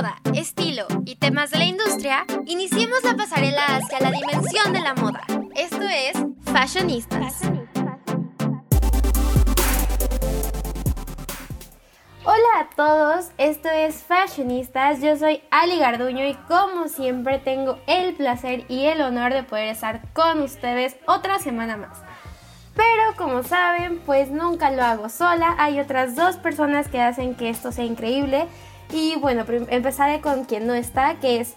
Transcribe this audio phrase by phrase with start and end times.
[0.00, 4.94] moda, estilo y temas de la industria, iniciemos la pasarela hacia la dimensión de la
[4.94, 5.20] moda.
[5.54, 6.12] Esto es
[6.50, 7.42] Fashionistas.
[12.24, 18.14] Hola a todos, esto es Fashionistas, yo soy Ali Garduño y como siempre tengo el
[18.14, 21.98] placer y el honor de poder estar con ustedes otra semana más.
[22.74, 27.50] Pero como saben, pues nunca lo hago sola, hay otras dos personas que hacen que
[27.50, 28.48] esto sea increíble
[28.92, 31.54] y bueno, empezaré con quien no está, que es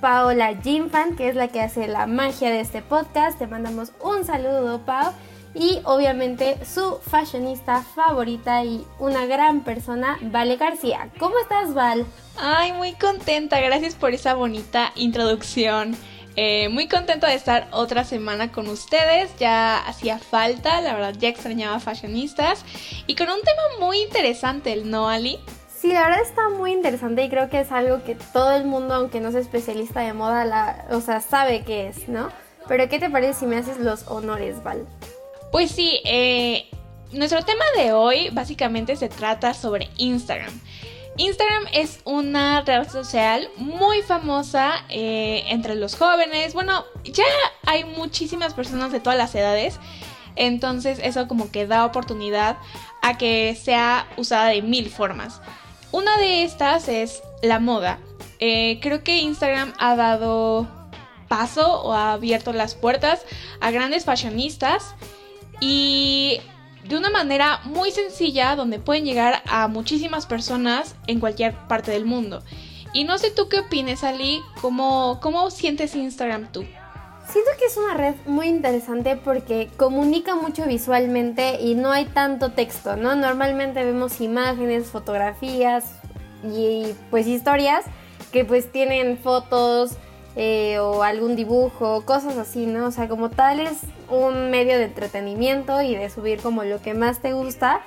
[0.00, 3.38] Paola Jimfan, que es la que hace la magia de este podcast.
[3.38, 5.12] Te mandamos un saludo, Pau.
[5.54, 11.10] Y obviamente su fashionista favorita y una gran persona, Vale García.
[11.18, 12.04] ¿Cómo estás, Val?
[12.36, 13.60] Ay, muy contenta.
[13.60, 15.96] Gracias por esa bonita introducción.
[16.36, 21.28] Eh, muy contenta de estar otra semana con ustedes, ya hacía falta, la verdad ya
[21.28, 22.64] extrañaba fashionistas
[23.06, 25.38] y con un tema muy interesante, ¿no, Ali?
[25.84, 28.94] Sí, la verdad está muy interesante y creo que es algo que todo el mundo,
[28.94, 32.30] aunque no sea especialista de moda, o sea, sabe qué es, ¿no?
[32.66, 34.86] Pero ¿qué te parece si me haces los honores, Val?
[35.52, 36.70] Pues sí, eh,
[37.12, 40.58] nuestro tema de hoy básicamente se trata sobre Instagram.
[41.18, 46.54] Instagram es una red social muy famosa eh, entre los jóvenes.
[46.54, 47.24] Bueno, ya
[47.66, 49.78] hay muchísimas personas de todas las edades.
[50.34, 52.56] Entonces eso como que da oportunidad
[53.02, 55.42] a que sea usada de mil formas.
[55.94, 58.00] Una de estas es la moda.
[58.40, 60.66] Eh, creo que Instagram ha dado
[61.28, 63.24] paso o ha abierto las puertas
[63.60, 64.96] a grandes fashionistas
[65.60, 66.40] y
[66.82, 72.06] de una manera muy sencilla donde pueden llegar a muchísimas personas en cualquier parte del
[72.06, 72.42] mundo.
[72.92, 76.64] Y no sé tú qué opines, Ali, ¿cómo, cómo sientes Instagram tú?
[77.34, 82.52] Siento que es una red muy interesante porque comunica mucho visualmente y no hay tanto
[82.52, 83.16] texto, ¿no?
[83.16, 85.96] Normalmente vemos imágenes, fotografías
[86.44, 87.86] y pues historias
[88.30, 89.96] que pues tienen fotos
[90.36, 92.86] eh, o algún dibujo, cosas así, ¿no?
[92.86, 96.94] O sea, como tal es un medio de entretenimiento y de subir como lo que
[96.94, 97.80] más te gusta.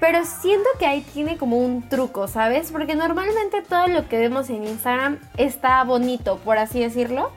[0.00, 2.72] Pero siento que ahí tiene como un truco, ¿sabes?
[2.72, 7.30] Porque normalmente todo lo que vemos en Instagram está bonito, por así decirlo.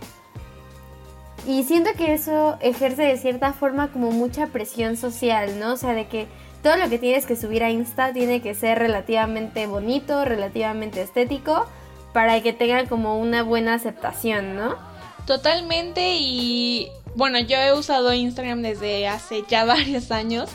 [1.46, 5.74] Y siento que eso ejerce de cierta forma como mucha presión social, ¿no?
[5.74, 6.28] O sea, de que
[6.62, 11.66] todo lo que tienes que subir a Insta tiene que ser relativamente bonito, relativamente estético,
[12.14, 14.78] para que tenga como una buena aceptación, ¿no?
[15.26, 20.50] Totalmente y bueno, yo he usado Instagram desde hace ya varios años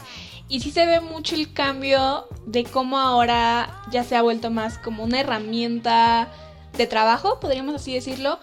[0.49, 4.79] y sí se ve mucho el cambio de cómo ahora ya se ha vuelto más
[4.79, 6.29] como una herramienta
[6.77, 8.39] de trabajo, podríamos así decirlo,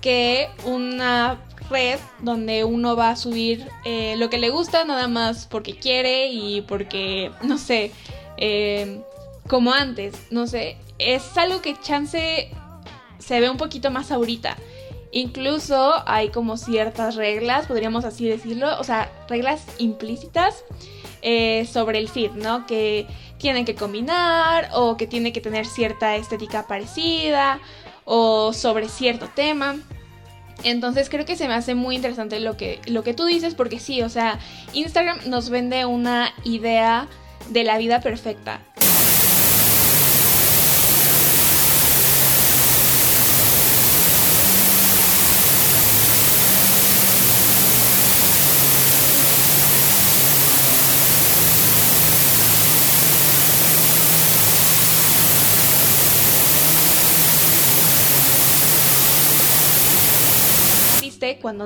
[0.00, 1.38] que una
[1.70, 6.26] red donde uno va a subir eh, lo que le gusta nada más porque quiere
[6.28, 7.92] y porque, no sé,
[8.36, 9.00] eh,
[9.48, 12.50] como antes, no sé, es algo que chance
[13.18, 14.56] se ve un poquito más ahorita.
[15.12, 20.64] Incluso hay como ciertas reglas, podríamos así decirlo, o sea, reglas implícitas
[21.22, 22.66] eh, sobre el feed, ¿no?
[22.66, 23.06] Que
[23.38, 27.58] tienen que combinar o que tiene que tener cierta estética parecida
[28.04, 29.76] o sobre cierto tema.
[30.62, 33.78] Entonces creo que se me hace muy interesante lo que, lo que tú dices porque
[33.78, 34.38] sí, o sea,
[34.72, 37.08] Instagram nos vende una idea
[37.50, 38.60] de la vida perfecta.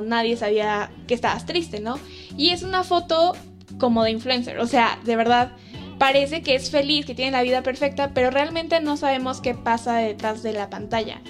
[0.01, 1.99] Nadie sabía que estabas triste, ¿no?
[2.37, 3.35] Y es una foto
[3.79, 5.53] como de influencer, o sea, de verdad
[5.99, 9.97] parece que es feliz, que tiene la vida perfecta, pero realmente no sabemos qué pasa
[9.97, 11.21] detrás de la pantalla.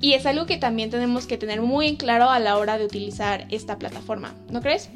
[0.00, 2.84] Y es algo que también tenemos que tener muy en claro a la hora de
[2.84, 4.90] utilizar esta plataforma, ¿no crees?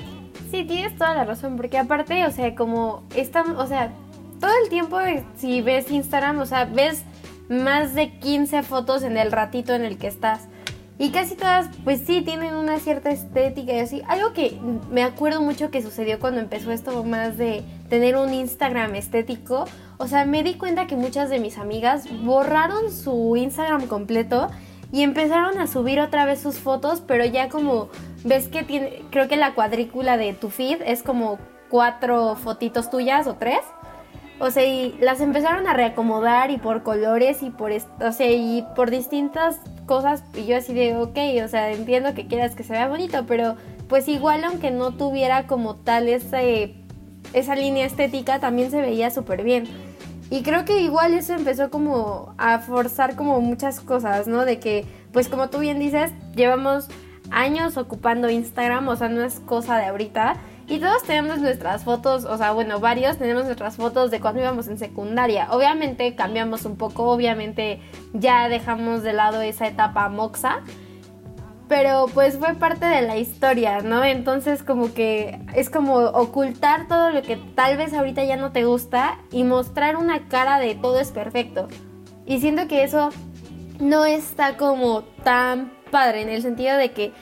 [0.51, 3.93] Sí, tienes toda la razón, porque aparte, o sea, como esta, o sea,
[4.41, 4.99] todo el tiempo
[5.37, 7.05] si ves Instagram, o sea, ves
[7.49, 10.49] más de 15 fotos en el ratito en el que estás.
[10.99, 14.03] Y casi todas, pues sí, tienen una cierta estética y así.
[14.09, 14.59] Algo que
[14.91, 19.67] me acuerdo mucho que sucedió cuando empezó esto más de tener un Instagram estético.
[19.99, 24.49] O sea, me di cuenta que muchas de mis amigas borraron su Instagram completo
[24.91, 27.91] y empezaron a subir otra vez sus fotos, pero ya como
[28.25, 31.39] ves que tiene, creo que la cuadrícula de tu feed es como
[31.69, 33.61] cuatro fotitos tuyas o tres.
[34.39, 38.65] O sea, y las empezaron a reacomodar y por colores y por, o sea, y
[38.75, 40.25] por distintas cosas.
[40.35, 43.57] Y yo así de, ok, o sea, entiendo que quieras que se vea bonito, pero
[43.89, 46.75] pues igual aunque no tuviera como tal ese,
[47.33, 49.65] esa línea estética, también se veía súper bien.
[50.29, 54.45] Y creo que igual eso empezó como a forzar como muchas cosas, ¿no?
[54.45, 56.89] De que, pues como tú bien dices, llevamos
[57.31, 60.37] años ocupando Instagram, o sea, no es cosa de ahorita.
[60.69, 64.67] Y todos tenemos nuestras fotos, o sea, bueno, varios tenemos nuestras fotos de cuando íbamos
[64.67, 65.47] en secundaria.
[65.51, 67.81] Obviamente cambiamos un poco, obviamente
[68.13, 70.63] ya dejamos de lado esa etapa moxa,
[71.69, 74.05] pero pues fue parte de la historia, ¿no?
[74.05, 78.65] Entonces como que es como ocultar todo lo que tal vez ahorita ya no te
[78.65, 81.69] gusta y mostrar una cara de todo es perfecto.
[82.25, 83.11] Y siento que eso
[83.79, 87.13] no está como tan padre en el sentido de que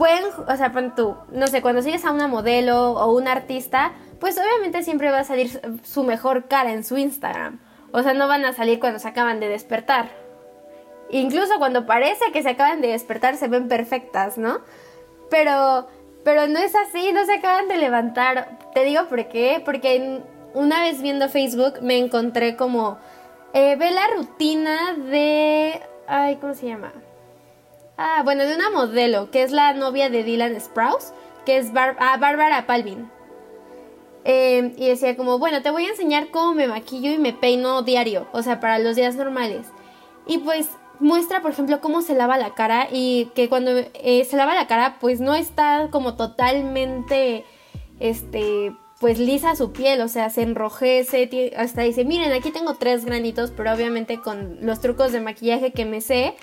[0.00, 4.38] pueden, o sea, tú, no sé, cuando sigues a una modelo o un artista, pues
[4.38, 7.60] obviamente siempre va a salir su mejor cara en su Instagram.
[7.92, 10.08] O sea, no van a salir cuando se acaban de despertar.
[11.10, 14.62] Incluso cuando parece que se acaban de despertar se ven perfectas, ¿no?
[15.28, 15.86] Pero,
[16.24, 18.58] pero no es así, no se acaban de levantar.
[18.72, 20.22] Te digo por qué, porque
[20.54, 22.96] una vez viendo Facebook me encontré como,
[23.52, 26.90] eh, ve la rutina de, ay, ¿cómo se llama?
[28.02, 31.12] Ah, bueno, de una modelo, que es la novia de Dylan Sprouse,
[31.44, 33.10] que es ah, Bárbara Palvin.
[34.24, 37.82] Em, y decía como, bueno, te voy a enseñar cómo me maquillo y me peino
[37.82, 39.66] diario, o sea, para los días normales.
[40.26, 44.38] Y pues muestra, por ejemplo, cómo se lava la cara y que cuando eh, se
[44.38, 47.44] lava la cara, pues no está como totalmente,
[47.98, 53.04] este, pues lisa su piel, o sea, se enrojece, hasta dice, miren, aquí tengo tres
[53.04, 56.34] granitos, pero obviamente con los trucos de maquillaje que me sé,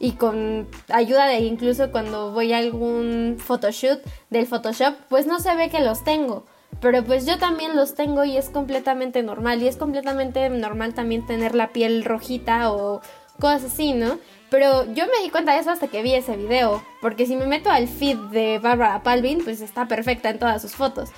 [0.00, 4.00] y con ayuda de incluso cuando voy a algún photoshoot
[4.30, 6.44] del Photoshop, pues no se ve que los tengo.
[6.80, 9.62] Pero pues yo también los tengo y es completamente normal.
[9.62, 13.00] Y es completamente normal también tener la piel rojita o
[13.40, 14.18] cosas así, ¿no?
[14.50, 16.82] Pero yo me di cuenta de eso hasta que vi ese video.
[17.00, 20.72] Porque si me meto al feed de Barbara Palvin, pues está perfecta en todas sus
[20.72, 21.10] fotos.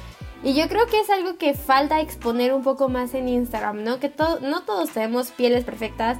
[0.42, 4.00] Y yo creo que es algo que falta exponer un poco más en Instagram, ¿no?
[4.00, 4.10] Que
[4.40, 6.16] no todos tenemos pieles perfectas,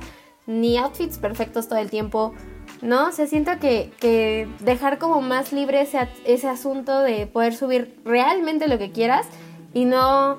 [0.51, 2.35] ni outfits perfectos todo el tiempo,
[2.83, 3.13] ¿no?
[3.13, 8.79] Se siento que, dejar como más libre ese, ese asunto de poder subir realmente lo
[8.79, 9.27] que quieras
[9.73, 10.39] y no,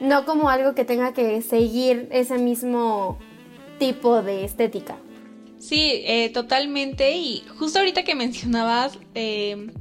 [0.00, 3.18] no como algo que tenga que seguir ese mismo
[3.78, 4.96] tipo de estética.
[5.58, 7.16] Sí, eh, totalmente.
[7.16, 9.72] Y justo ahorita que mencionabas eh,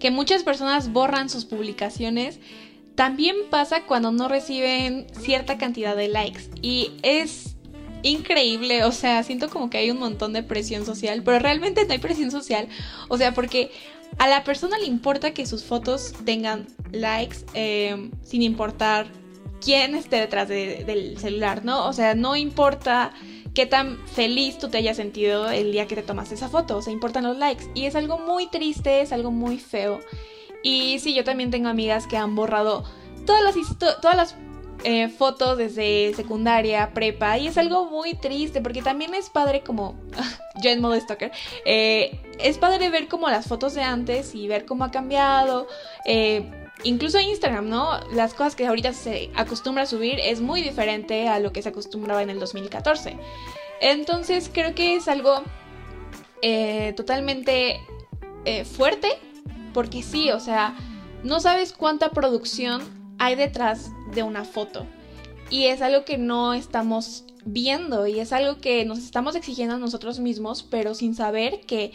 [0.00, 2.40] que muchas personas borran sus publicaciones,
[2.94, 6.50] también pasa cuando no reciben cierta cantidad de likes.
[6.62, 7.57] Y es
[8.02, 11.92] increíble, o sea, siento como que hay un montón de presión social, pero realmente no
[11.92, 12.68] hay presión social,
[13.08, 13.70] o sea, porque
[14.18, 19.06] a la persona le importa que sus fotos tengan likes eh, sin importar
[19.60, 21.86] quién esté detrás del celular, ¿no?
[21.86, 23.12] O sea, no importa
[23.54, 26.82] qué tan feliz tú te hayas sentido el día que te tomaste esa foto, o
[26.82, 27.64] sea, importan los likes.
[27.74, 30.00] Y es algo muy triste, es algo muy feo.
[30.62, 32.84] Y sí, yo también tengo amigas que han borrado
[33.26, 33.54] todas las,
[34.00, 34.36] todas las
[34.84, 39.96] eh, fotos desde secundaria, prepa, y es algo muy triste porque también es padre como,
[40.62, 41.32] yo en modo stalker,
[41.64, 45.66] eh, es padre ver como las fotos de antes y ver cómo ha cambiado.
[46.04, 46.48] Eh,
[46.84, 47.98] incluso Instagram, ¿no?
[48.12, 51.70] Las cosas que ahorita se acostumbra a subir es muy diferente a lo que se
[51.70, 53.16] acostumbraba en el 2014.
[53.80, 55.42] Entonces creo que es algo
[56.94, 57.80] totalmente
[58.76, 59.08] fuerte,
[59.74, 60.76] porque sí, o sea,
[61.24, 64.86] no sabes cuánta producción hay detrás de una foto.
[65.50, 69.78] Y es algo que no estamos viendo y es algo que nos estamos exigiendo a
[69.78, 71.92] nosotros mismos, pero sin saber que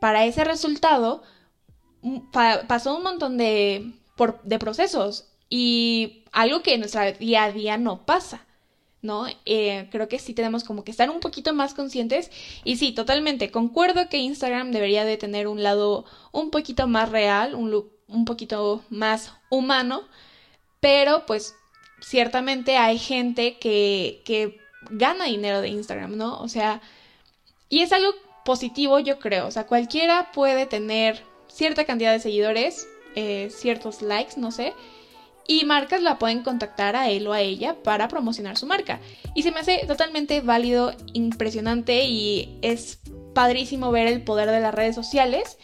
[0.00, 1.22] para ese resultado
[2.02, 2.18] mm,
[2.66, 3.92] pasó un montón de,
[4.58, 8.46] procesos y algo que en nuestra día a día no pasa.
[9.02, 9.26] ¿no?
[9.44, 12.30] Eh, creo que sí tenemos como que estar un poquito más conscientes
[12.64, 17.54] y sí, totalmente, concuerdo que Instagram debería de tener un lado un poquito más real,
[17.54, 17.70] un
[18.08, 20.04] un poquito más humano,
[20.84, 21.56] pero pues
[22.02, 24.58] ciertamente hay gente que, que
[24.90, 26.38] gana dinero de Instagram, ¿no?
[26.40, 26.82] O sea,
[27.70, 28.10] y es algo
[28.44, 29.46] positivo, yo creo.
[29.46, 34.74] O sea, cualquiera puede tener cierta cantidad de seguidores, eh, ciertos likes, no sé.
[35.48, 39.00] Y marcas la pueden contactar a él o a ella para promocionar su marca.
[39.34, 43.00] Y se me hace totalmente válido, impresionante y es
[43.34, 45.56] padrísimo ver el poder de las redes sociales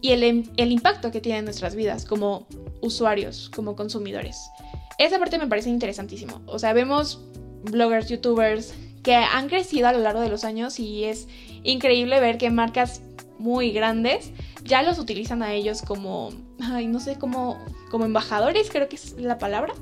[0.00, 2.46] y el, el impacto que tiene en nuestras vidas como
[2.80, 4.50] usuarios, como consumidores.
[4.98, 6.42] Esa parte me parece interesantísimo.
[6.46, 7.24] O sea, vemos
[7.62, 11.28] bloggers, youtubers que han crecido a lo largo de los años y es
[11.62, 13.00] increíble ver que marcas
[13.38, 14.32] muy grandes
[14.64, 17.58] ya los utilizan a ellos como, ay, no sé, como,
[17.90, 19.72] como embajadores, creo que es la palabra.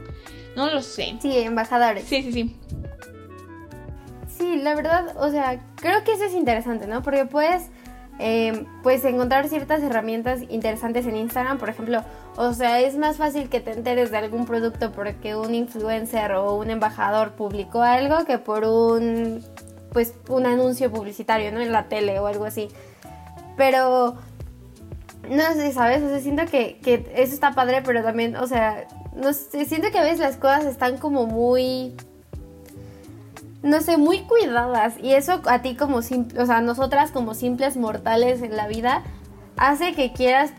[0.54, 1.16] No lo sé.
[1.20, 2.04] Sí, embajadores.
[2.04, 2.56] Sí, sí, sí.
[4.28, 7.02] Sí, la verdad, o sea, creo que eso es interesante, ¿no?
[7.02, 7.68] Porque puedes,
[8.18, 11.58] eh, pues, encontrar ciertas herramientas interesantes en Instagram.
[11.58, 12.04] Por ejemplo,
[12.36, 16.54] O sea, es más fácil que te enteres de algún producto porque un influencer o
[16.54, 19.42] un embajador publicó algo que por un
[19.92, 21.60] pues un anuncio publicitario, ¿no?
[21.60, 22.68] En la tele o algo así.
[23.56, 24.16] Pero
[25.30, 26.02] no sé, ¿sabes?
[26.02, 26.78] O sea, siento que,
[27.14, 30.66] eso está padre, pero también, o sea, no sé, siento que a veces las cosas
[30.66, 31.94] están como muy
[33.62, 34.94] no sé, muy cuidadas.
[35.02, 39.02] Y eso a ti como simple, o sea, nosotras como simples mortales en la vida,
[39.56, 40.52] hace que quieras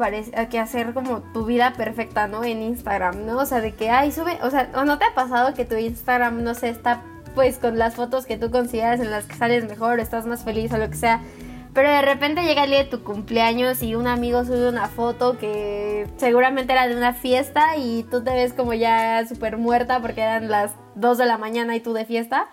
[0.49, 2.43] que hacer como tu vida perfecta, ¿no?
[2.43, 3.37] En Instagram, ¿no?
[3.37, 5.75] O sea, de que, ay, sube, o sea, ¿o no te ha pasado que tu
[5.75, 7.01] Instagram, no sé, está
[7.35, 10.71] pues con las fotos que tú consideras en las que sales mejor, estás más feliz
[10.73, 11.21] o lo que sea?
[11.77, 15.37] Pero de repente llega el día de tu cumpleaños y un amigo sube una foto
[15.37, 20.21] que seguramente era de una fiesta y tú te ves como ya súper muerta porque
[20.21, 22.47] eran las 2 de la mañana y tú de fiesta.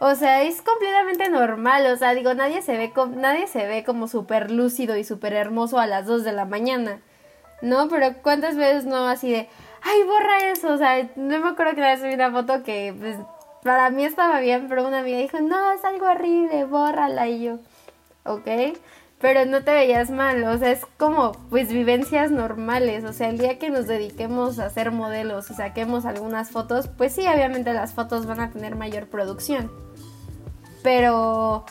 [0.00, 1.86] O sea, es completamente normal.
[1.86, 5.78] O sea, digo, nadie se ve, nadie se ve como súper lúcido y súper hermoso
[5.78, 7.00] a las 2 de la mañana.
[7.62, 7.88] ¿No?
[7.88, 9.48] Pero ¿cuántas veces no así de,
[9.82, 10.72] ay, borra eso?
[10.72, 13.16] O sea, no me acuerdo que una vez subí una foto que pues,
[13.62, 17.28] para mí estaba bien, pero una amiga dijo, no, es algo horrible, bórrala.
[17.28, 17.58] Y yo,
[18.24, 18.48] ok
[19.20, 23.36] pero no te veías mal, o sea, es como pues vivencias normales, o sea, el
[23.36, 27.92] día que nos dediquemos a hacer modelos y saquemos algunas fotos, pues sí, obviamente las
[27.92, 29.70] fotos van a tener mayor producción.
[30.82, 31.64] Pero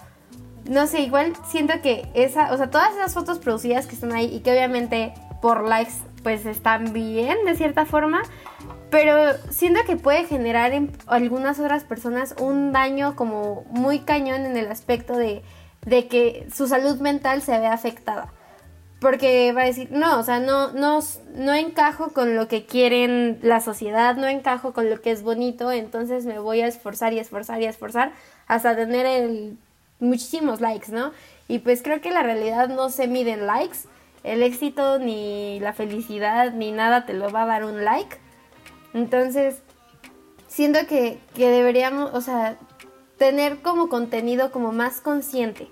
[0.70, 4.34] no sé, igual siento que esa, o sea, todas esas fotos producidas que están ahí
[4.34, 8.22] y que obviamente por likes pues están bien de cierta forma,
[8.90, 14.58] pero siento que puede generar en algunas otras personas un daño como muy cañón en
[14.58, 15.44] el aspecto de,
[15.86, 18.34] de que su salud mental se ve afectada.
[19.00, 21.00] Porque va a decir, no, o sea, no, no,
[21.34, 25.72] no encajo con lo que quieren la sociedad, no encajo con lo que es bonito,
[25.72, 28.12] entonces me voy a esforzar y esforzar y esforzar
[28.50, 29.58] hasta tener el,
[30.00, 31.14] muchísimos likes, ¿no?
[31.48, 33.78] Y pues creo que la realidad no se mide en likes,
[34.24, 38.18] el éxito ni la felicidad ni nada te lo va a dar un like.
[38.94, 39.62] Entonces,
[40.48, 42.58] siento que, que deberíamos, o sea,
[43.18, 45.70] tener como contenido como más consciente.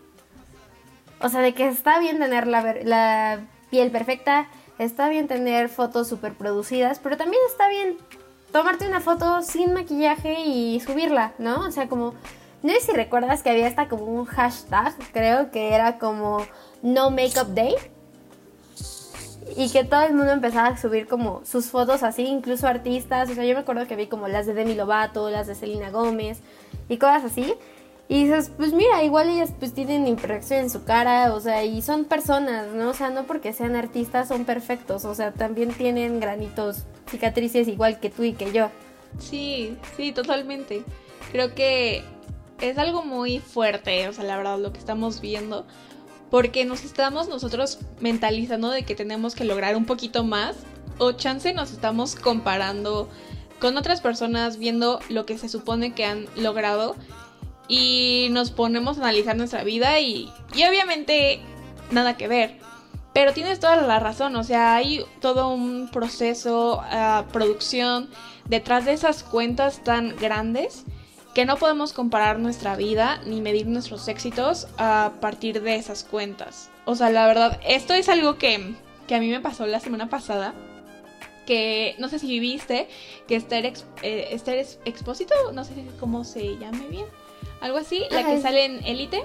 [1.20, 3.40] O sea, de que está bien tener la, la
[3.72, 7.98] piel perfecta, está bien tener fotos super producidas, pero también está bien
[8.52, 11.62] tomarte una foto sin maquillaje y subirla, ¿no?
[11.62, 12.14] O sea, como
[12.64, 16.46] no sé si recuerdas que había hasta como un hashtag, creo que era como
[16.82, 17.76] No Makeup Day.
[19.56, 23.30] Y que todo el mundo empezaba a subir como sus fotos así, incluso artistas.
[23.30, 25.90] O sea, yo me acuerdo que vi como las de Demi Lovato, las de Selena
[25.90, 26.42] Gómez
[26.90, 27.54] y cosas así.
[28.10, 31.82] Y dices, pues mira, igual ellas pues tienen imperfección en su cara, o sea, y
[31.82, 32.90] son personas, ¿no?
[32.90, 38.00] O sea, no porque sean artistas son perfectos, o sea, también tienen granitos, cicatrices igual
[38.00, 38.70] que tú y que yo.
[39.20, 40.84] Sí, sí, totalmente.
[41.32, 42.04] Creo que
[42.62, 45.66] es algo muy fuerte, o sea, la verdad, lo que estamos viendo.
[46.30, 50.58] Porque nos estamos nosotros mentalizando de que tenemos que lograr un poquito más.
[50.98, 53.08] O chance nos estamos comparando
[53.60, 56.96] con otras personas, viendo lo que se supone que han logrado.
[57.70, 61.40] Y nos ponemos a analizar nuestra vida y, y obviamente
[61.92, 62.58] nada que ver.
[63.14, 68.10] Pero tienes toda la razón, o sea, hay todo un proceso, uh, producción
[68.48, 70.86] detrás de esas cuentas tan grandes
[71.38, 76.72] que no podemos comparar nuestra vida ni medir nuestros éxitos a partir de esas cuentas.
[76.86, 78.74] O sea, la verdad, esto es algo que,
[79.08, 80.56] que a mí me pasó la semana pasada.
[81.46, 82.88] Que no sé si viste
[83.28, 87.06] que Esther, eh, Esther Expósito, no sé cómo se llame bien,
[87.62, 89.24] algo así, la que sale en Elite,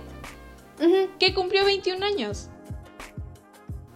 [1.18, 2.50] que cumplió 21 años.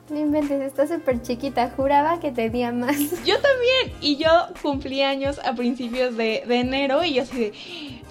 [0.09, 1.69] No inventes, está súper chiquita.
[1.71, 2.97] Juraba que tenía más.
[3.25, 3.93] Yo también.
[4.01, 4.31] Y yo
[4.63, 7.53] cumplí años a principios de, de enero y yo así de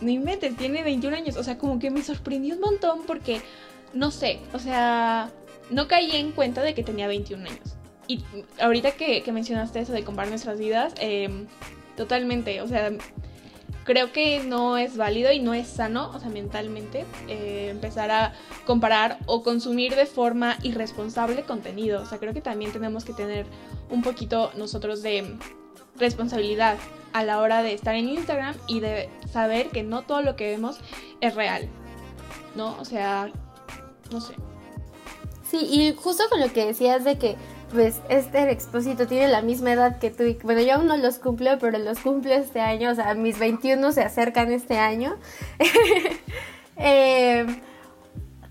[0.02, 1.38] no inventes, tiene 21 años.
[1.38, 3.42] O sea, como que me sorprendió un montón porque,
[3.94, 5.32] no sé, o sea,
[5.70, 7.78] no caí en cuenta de que tenía 21 años.
[8.08, 8.24] Y
[8.60, 11.48] ahorita que, mencionaste eso de comparar nuestras vidas, em,
[11.98, 12.92] totalmente, o sea,
[13.84, 18.34] creo que no es válido y no es sano, o sea, mentalmente, eh, empezar a
[18.66, 22.02] comparar o consumir de forma irresponsable contenido.
[22.02, 23.46] O sea, creo que también tenemos que tener
[23.90, 25.38] un poquito nosotros de
[25.98, 26.78] responsabilidad
[27.16, 30.50] a la hora de estar en Instagram y de saber que no todo lo que
[30.50, 30.82] vemos
[31.22, 31.70] es real.
[32.56, 32.76] ¿No?
[32.78, 33.32] O sea,
[34.12, 34.34] no sé.
[35.50, 37.38] Sí, y justo con lo que decías de que
[37.72, 40.24] pues este expósito tiene la misma edad que tú.
[40.24, 42.92] Y, bueno, yo aún no los cumplo, pero los cumplo este año.
[42.92, 45.16] O sea, mis 21 se acercan este año.
[46.76, 47.46] eh,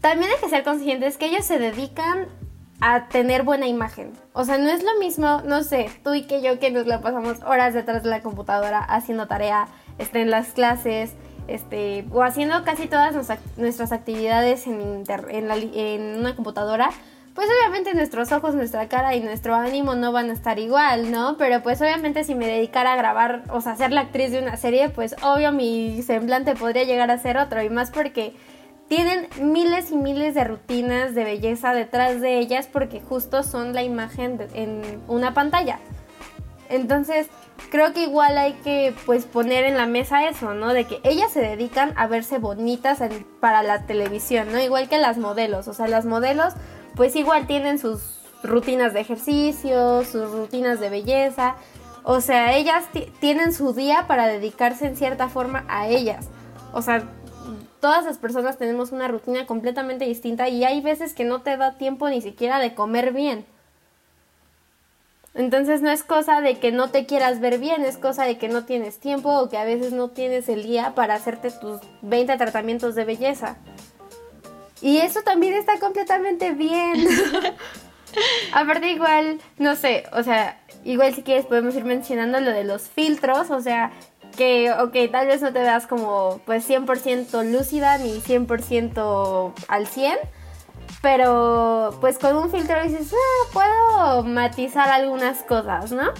[0.00, 2.28] también hay que ser conscientes que ellos se dedican
[2.80, 4.12] a tener buena imagen.
[4.32, 7.00] O sea, no es lo mismo, no sé, tú y que yo que nos la
[7.00, 11.14] pasamos horas detrás de la computadora haciendo tarea, este, en las clases,
[11.46, 13.14] este, o haciendo casi todas
[13.56, 16.90] nuestras actividades en, en, una computadora,
[17.34, 21.36] pues obviamente nuestros ojos, nuestra cara y nuestro ánimo no van a estar igual, ¿no?
[21.36, 24.56] Pero pues obviamente si me dedicara a grabar, o sea, ser la actriz de una
[24.56, 28.34] serie, pues obvio mi semblante podría llegar a ser otro y más porque
[28.88, 33.82] tienen miles y miles de rutinas de belleza detrás de ellas porque justo son la
[33.82, 35.78] imagen en una pantalla.
[36.68, 37.28] Entonces,
[37.70, 40.72] creo que igual hay que pues poner en la mesa eso, ¿no?
[40.72, 43.00] De que ellas se dedican a verse bonitas
[43.40, 44.60] para la televisión, ¿no?
[44.60, 46.54] Igual que las modelos, o sea, las modelos
[46.94, 51.56] pues igual tienen sus rutinas de ejercicio, sus rutinas de belleza,
[52.04, 52.84] o sea, ellas
[53.18, 56.28] tienen su día para dedicarse en cierta forma a ellas.
[56.72, 57.02] O sea,
[57.84, 61.76] todas las personas tenemos una rutina completamente distinta y hay veces que no te da
[61.76, 63.44] tiempo ni siquiera de comer bien.
[65.34, 68.48] Entonces no es cosa de que no te quieras ver bien, es cosa de que
[68.48, 72.34] no tienes tiempo o que a veces no tienes el día para hacerte tus 20
[72.38, 73.58] tratamientos de belleza.
[74.80, 77.06] Y eso también está completamente bien.
[78.54, 82.88] Aparte igual, no sé, o sea, igual si quieres podemos ir mencionando lo de los
[82.88, 83.92] filtros, o sea,
[84.36, 90.18] que, ok, tal vez no te veas como pues 100% lúcida ni 100% al 100,
[91.02, 96.12] pero pues con un filtro dices, ah, puedo matizar algunas cosas, ¿no?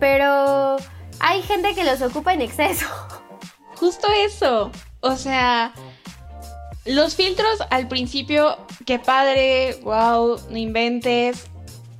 [0.00, 0.76] Pero
[1.20, 2.86] hay gente que los ocupa en exceso.
[3.76, 4.70] Justo eso.
[5.00, 5.72] O sea,
[6.84, 11.46] los filtros al principio, qué padre, wow, no inventes.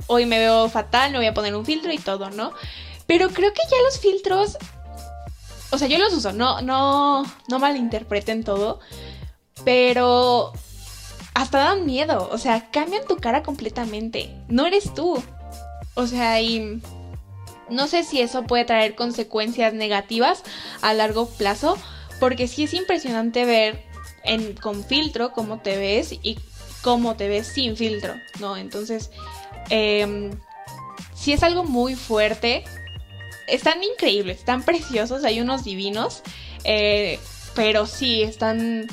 [0.07, 2.53] Hoy me veo fatal, me voy a poner un filtro y todo, ¿no?
[3.07, 4.59] Pero creo que ya los filtros,
[5.75, 8.81] o sea, yo los uso, no, no, no malinterpreten todo,
[9.65, 10.53] pero
[11.35, 15.23] hasta dan miedo, o sea, cambian tu cara completamente, no eres tú.
[15.97, 16.81] O sea, y
[17.69, 20.43] no sé si eso puede traer consecuencias negativas
[20.81, 21.77] a largo plazo,
[22.21, 23.85] porque sí es impresionante ver
[24.63, 26.39] con filtro cómo te ves y
[26.83, 28.57] cómo te ves sin filtro, ¿no?
[28.57, 29.11] Entonces,
[29.71, 30.31] eh,
[31.15, 32.65] sí es algo muy fuerte.
[33.47, 36.23] Están increíbles, están preciosos, hay unos divinos,
[36.65, 37.19] eh,
[37.55, 38.89] pero sí, están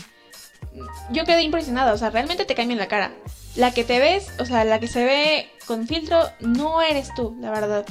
[1.11, 3.11] yo quedé impresionada, o sea, realmente te cambian la cara.
[3.55, 7.35] La que te ves, o sea, la que se ve con filtro, no eres tú,
[7.39, 7.85] la verdad.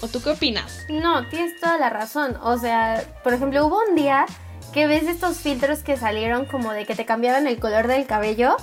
[0.00, 0.80] ¿O tú qué opinas?
[0.88, 2.36] No, tienes toda la razón.
[2.42, 4.26] O sea, por ejemplo, hubo un día
[4.72, 8.56] que ves estos filtros que salieron como de que te cambiaban el color del cabello.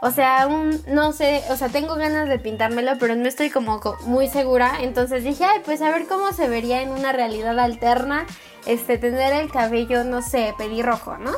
[0.00, 0.48] O sea,
[0.88, 4.78] no sé, o sea, tengo ganas de pintármelo, pero no estoy como muy segura.
[4.80, 8.26] Entonces dije, ay, pues a ver cómo se vería en una realidad alterna,
[8.66, 11.32] este, tener el cabello, no sé, pelirrojo, ¿no?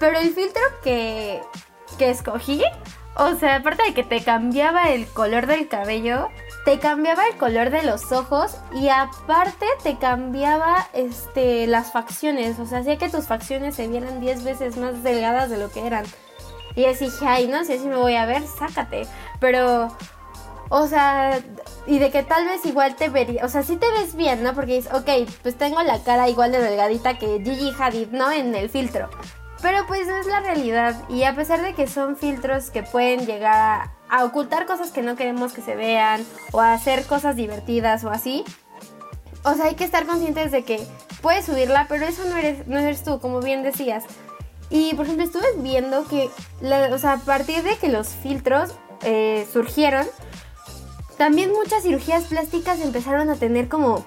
[0.00, 1.40] Pero el filtro que,
[1.98, 2.62] que escogí,
[3.16, 6.28] o sea, aparte de que te cambiaba el color del cabello,
[6.64, 12.66] te cambiaba el color de los ojos y aparte te cambiaba este las facciones, o
[12.66, 16.04] sea, hacía que tus facciones se vieran 10 veces más delgadas de lo que eran.
[16.76, 19.06] Y así dije, ay, no sé si me voy a ver, sácate.
[19.40, 19.96] Pero,
[20.68, 21.40] o sea,
[21.86, 24.54] y de que tal vez igual te vería, o sea, sí te ves bien, ¿no?
[24.54, 28.32] Porque dices, ok, pues tengo la cara igual de delgadita que Gigi Hadid, ¿no?
[28.32, 29.08] En el filtro.
[29.62, 33.24] Pero pues no es la realidad y a pesar de que son filtros que pueden
[33.24, 38.04] llegar a, ocultar cosas que no queremos que se vean o a hacer cosas divertidas
[38.04, 38.44] o así,
[39.42, 40.86] o sea, hay que estar conscientes de que
[41.22, 44.04] puedes subirla, pero eso no eres, no eres tú, como bien decías.
[44.74, 46.28] Y por ejemplo, estuve viendo que,
[46.92, 48.72] o sea, a partir de que los filtros
[49.04, 50.04] eh, surgieron,
[51.16, 54.04] también muchas cirugías plásticas empezaron a tener como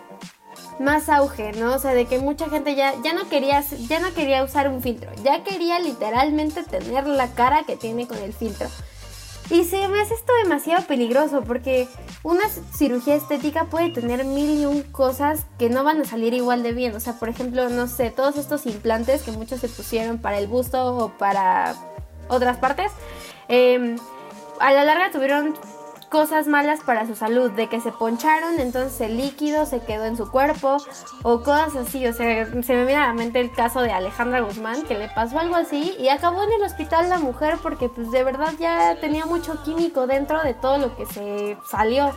[0.78, 1.74] más auge, ¿no?
[1.74, 4.82] O sea, de que mucha gente ya, ya, no quería, ya no quería usar un
[4.82, 8.68] filtro, ya quería literalmente tener la cara que tiene con el filtro.
[9.50, 11.88] Y se me hace esto demasiado peligroso porque
[12.24, 16.64] una cirugía estética puede tener mil y un cosas que no van a salir igual
[16.64, 16.96] de bien.
[16.96, 20.48] O sea, por ejemplo, no sé, todos estos implantes que muchos se pusieron para el
[20.48, 21.76] busto o para
[22.28, 22.92] otras partes,
[23.48, 23.96] eh,
[24.60, 25.56] a la larga tuvieron
[26.10, 30.16] cosas malas para su salud, de que se poncharon, entonces el líquido se quedó en
[30.16, 30.78] su cuerpo
[31.24, 34.42] o cosas así, o sea, se me viene a la mente el caso de Alejandra
[34.42, 38.12] Guzmán, que le pasó algo así y acabó en el hospital la mujer porque pues
[38.12, 42.12] de verdad ya tenía mucho químico dentro de todo lo que se salió.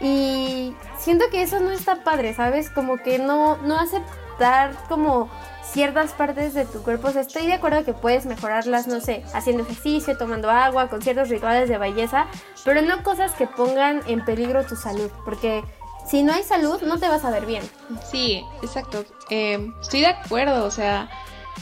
[0.00, 2.70] Y siento que eso no está padre, ¿sabes?
[2.70, 5.28] Como que no, no aceptar como
[5.72, 7.08] ciertas partes de tu cuerpo.
[7.08, 11.02] O sea, estoy de acuerdo que puedes mejorarlas, no sé, haciendo ejercicio, tomando agua, con
[11.02, 12.26] ciertos rituales de belleza,
[12.64, 15.62] pero no cosas que pongan en peligro tu salud, porque
[16.06, 17.62] si no hay salud, no te vas a ver bien.
[18.10, 19.04] Sí, exacto.
[19.30, 21.08] Eh, estoy de acuerdo, o sea,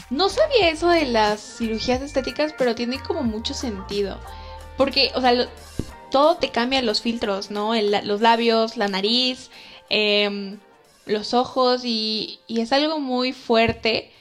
[0.09, 4.17] no sabía eso de las cirugías estéticas, pero tiene como mucho sentido.
[4.77, 5.47] Porque, o sea,
[6.09, 7.73] todo te cambia los filtros, ¿no?
[7.75, 9.51] los labios, la nariz,
[9.89, 10.57] eh,
[11.09, 14.11] los ojos y, es algo muy fuerte.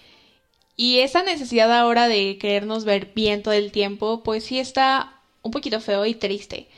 [0.77, 5.51] Y esa necesidad ahora de querernos ver bien todo el tiempo, pues sí está un
[5.51, 6.69] poquito feo y triste.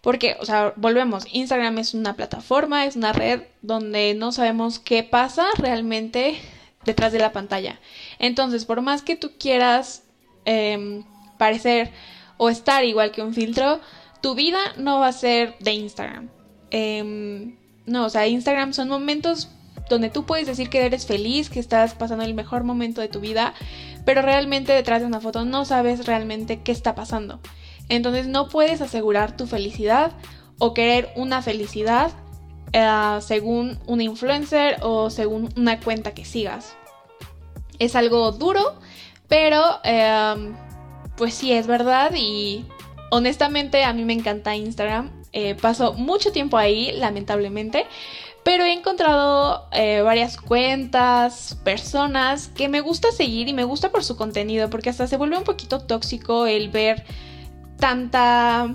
[0.00, 5.02] Porque, o sea, volvemos, Instagram es una plataforma, es una red donde no sabemos qué
[5.02, 6.38] pasa realmente
[6.84, 7.78] detrás de la pantalla.
[8.18, 10.04] Entonces, por más que tú quieras
[10.46, 11.04] em,
[11.38, 11.90] parecer
[12.38, 13.80] o estar igual que un filtro,
[14.22, 16.30] tu vida no va a ser de Instagram.
[16.70, 17.56] Em,
[17.90, 19.48] no, o sea, Instagram son momentos
[19.88, 23.20] donde tú puedes decir que eres feliz, que estás pasando el mejor momento de tu
[23.20, 23.54] vida,
[24.04, 27.40] pero realmente detrás de una foto no sabes realmente qué está pasando.
[27.88, 30.12] Entonces no puedes asegurar tu felicidad
[30.58, 32.12] o querer una felicidad
[32.72, 36.76] eh, según un influencer o según una cuenta que sigas.
[37.80, 38.78] Es algo duro,
[39.26, 40.54] pero em,
[41.16, 42.64] pues sí es verdad y
[43.10, 45.19] honestamente a mí me encanta Instagram.
[45.32, 47.86] Eh, paso mucho tiempo ahí, lamentablemente.
[48.42, 54.02] Pero he encontrado eh, varias cuentas, personas que me gusta seguir y me gusta por
[54.02, 57.04] su contenido, porque hasta se vuelve un poquito tóxico el ver
[57.76, 58.74] tanta,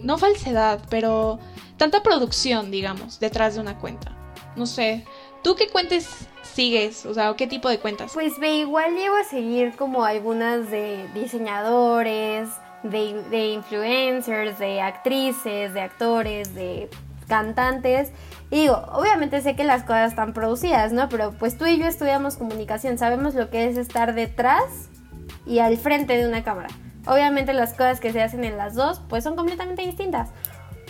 [0.00, 1.38] no falsedad, pero
[1.76, 4.16] tanta producción, digamos, detrás de una cuenta.
[4.56, 5.04] No sé,
[5.42, 7.04] ¿tú qué cuentas sigues?
[7.04, 8.12] O sea, ¿qué tipo de cuentas?
[8.14, 12.48] Pues ve, igual llego a seguir como algunas de diseñadores,
[12.84, 16.88] de, de influencers, de actrices, de actores, de
[17.26, 18.12] cantantes.
[18.50, 21.08] Y digo, obviamente sé que las cosas están producidas, ¿no?
[21.08, 24.90] Pero pues tú y yo estudiamos comunicación, sabemos lo que es estar detrás
[25.46, 26.68] y al frente de una cámara.
[27.06, 30.30] Obviamente las cosas que se hacen en las dos pues son completamente distintas.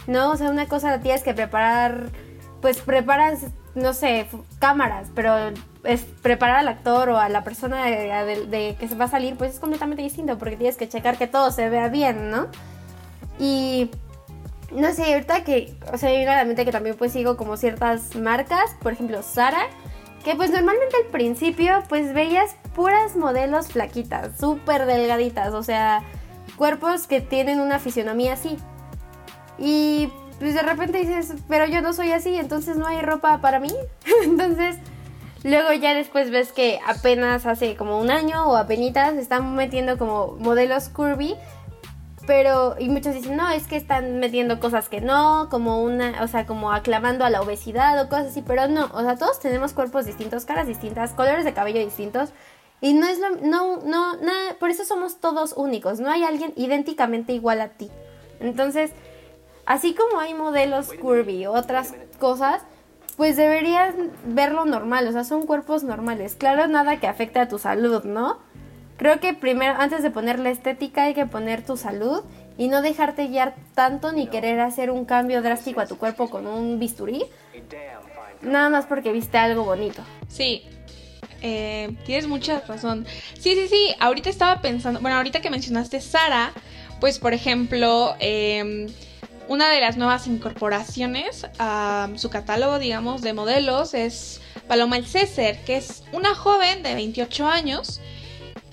[0.07, 0.33] ¿No?
[0.33, 2.11] O sea, una cosa la tienes que preparar,
[2.61, 4.27] pues preparas, no sé,
[4.59, 5.51] cámaras, pero
[5.85, 9.55] es preparar al actor o a la persona de, que se va a salir pues
[9.55, 12.49] es completamente distinto porque tienes que checar que todo se vea bien, ¿no?
[13.39, 13.91] Y
[14.73, 17.57] no sé, ahorita que, o sea, me a la mente que también pues sigo como
[17.57, 19.67] ciertas marcas, por ejemplo, Sara,
[20.25, 26.03] que pues normalmente al principio pues veías puras modelos flaquitas, súper delgaditas, o sea,
[26.57, 28.57] cuerpos que tienen una fisionomía así.
[29.59, 33.61] Y pues de repente dices, pero yo no soy así, entonces no hay ropa para
[33.61, 33.73] mí.
[34.25, 34.77] entonces,
[35.45, 40.37] luego ya después ves que apenas hace como un año o apenas están metiendo como
[40.41, 41.37] modelos curvy
[42.27, 46.29] pero, y muchos dicen, no, es que están metiendo cosas que no, como una, o
[46.29, 49.73] sea, como aclamando a la obesidad o cosas así, pero no, o sea, todos tenemos
[49.73, 52.31] cuerpos distintos, caras distintas, colores de cabello distintos,
[52.81, 56.53] y no es lo, no, no, nada, por eso somos todos únicos, no hay alguien
[56.57, 57.91] idénticamente igual a ti.
[58.41, 58.93] Entonces,
[59.67, 62.63] así como hay modelos curvy, otras cosas,
[63.17, 63.95] pues deberías
[64.27, 66.35] verlo normal, o sea, son cuerpos normales.
[66.35, 68.39] Claro, nada que afecte a tu salud, ¿no?
[68.97, 72.23] Creo que primero, antes de poner la estética, hay que poner tu salud
[72.57, 76.47] y no dejarte guiar tanto ni querer hacer un cambio drástico a tu cuerpo con
[76.47, 77.25] un bisturí.
[78.43, 80.03] Nada más porque viste algo bonito.
[80.29, 80.63] Sí,
[81.43, 83.07] eh, tienes mucha razón.
[83.39, 86.53] Sí, sí, sí, ahorita estaba pensando, bueno, ahorita que mencionaste Sara,
[87.01, 88.87] pues por ejemplo, em,
[89.49, 95.59] una de las nuevas incorporaciones a su catálogo, digamos, de modelos es Paloma El César,
[95.65, 98.01] que es una joven de 28 años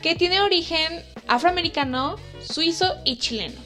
[0.02, 3.60] que tiene origen afroamericano, suizo y chileno.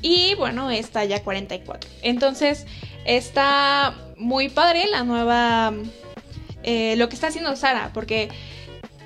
[0.00, 1.90] Y bueno, está ya 44.
[2.02, 2.66] Entonces,
[3.04, 5.72] está muy padre la nueva...
[6.64, 8.28] Eh, lo que está haciendo Sara, porque,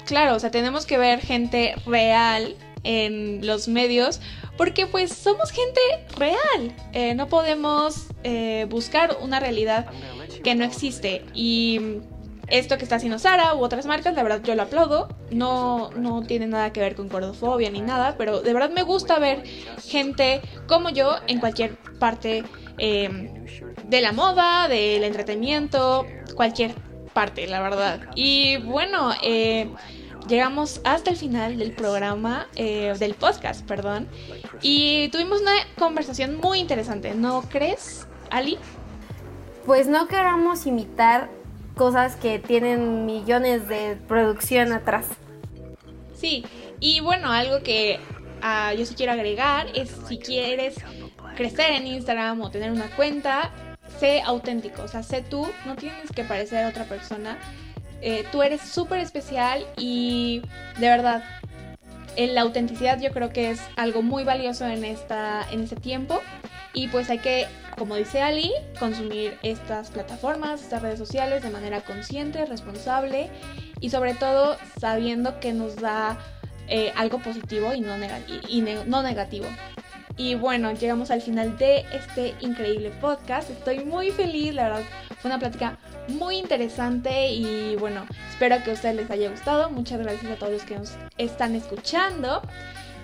[0.07, 4.21] claro, o sea, tenemos que ver gente real en los medios,
[4.57, 5.81] porque pues somos gente
[6.17, 6.75] real.
[6.93, 9.87] Eh, no podemos eh, buscar una realidad
[10.43, 11.25] que no existe.
[11.35, 12.01] Y
[12.49, 15.09] esto que está haciendo Sara u otras marcas, la verdad yo lo aplaudo.
[15.31, 19.19] No, no tiene nada que ver con gordofobia ni nada, pero de verdad me gusta
[19.19, 19.43] ver
[19.83, 22.45] gente como yo en cualquier parte
[22.79, 23.45] em,
[23.89, 26.75] de la moda, del entretenimiento, cualquier
[27.15, 28.01] parte, la verdad.
[28.15, 29.71] Y bueno, eh,
[30.29, 34.09] llegamos hasta el final del programa, eh, del podcast, perdón,
[34.61, 38.59] y tuvimos una conversación muy interesante, ¿no crees, Ali?
[39.67, 41.31] Pues no queramos imitar
[41.77, 45.07] cosas que tienen millones de producción atrás.
[46.15, 46.45] Sí,
[46.81, 47.99] y bueno, algo que
[48.43, 50.77] uh, yo sí quiero agregar es si quieres
[51.37, 53.51] crecer en Instagram o tener una cuenta,
[53.99, 57.39] sé auténtico, o sea, sé tú, no tienes que parecer a otra persona.
[58.03, 60.43] Eh, tú eres súper especial y
[60.79, 61.23] de verdad,
[62.17, 66.21] la autenticidad yo creo que es algo muy valioso en, esta, en este tiempo
[66.75, 67.47] y pues hay que,
[67.79, 73.31] como dice Ali, consumir estas plataformas, estas redes sociales de manera consciente, responsable
[73.81, 76.19] y sobre todo sabiendo que nos da
[76.69, 79.47] eh, algo positivo y no negativo.
[80.17, 83.51] Y bueno, llegamos al final de este increíble podcast.
[83.51, 84.83] Estoy muy feliz, la verdad,
[85.21, 89.71] fue una plática muy interesante y bueno, espero que a ustedes les haya gustado.
[89.71, 92.43] Muchas gracias a todos los que nos están escuchando.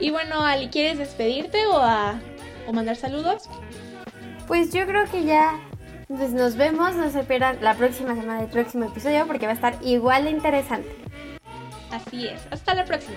[0.00, 2.20] Y bueno, Ali, ¿quieres despedirte o, a,
[2.66, 3.48] o mandar saludos?
[4.46, 5.58] Pues yo creo que ya
[6.08, 7.22] pues nos vemos, no se
[7.60, 10.88] la próxima semana del próximo episodio porque va a estar igual de interesante.
[11.90, 13.16] Así es, hasta la próxima.